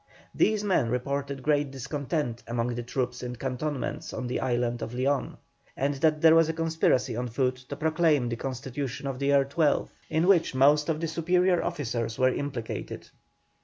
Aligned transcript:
These 0.33 0.63
men 0.63 0.89
reported 0.89 1.43
great 1.43 1.69
discontent 1.69 2.41
among 2.47 2.73
the 2.73 2.81
troops 2.81 3.21
in 3.21 3.35
cantonments 3.35 4.13
on 4.13 4.25
the 4.25 4.39
island 4.39 4.81
of 4.81 4.95
Leon, 4.95 5.37
and 5.77 5.93
that 5.93 6.21
there 6.21 6.33
was 6.33 6.49
a 6.49 6.53
conspiracy 6.53 7.15
on 7.15 7.27
foot 7.27 7.57
to 7.57 7.75
proclaim 7.75 8.27
the 8.27 8.35
Constitution 8.35 9.05
of 9.05 9.19
the 9.19 9.27
year 9.27 9.47
XII., 9.47 9.89
in 10.09 10.25
which 10.25 10.55
most 10.55 10.89
of 10.89 11.01
the 11.01 11.07
superior 11.07 11.63
officers 11.63 12.17
were 12.17 12.33
implicated. 12.33 13.09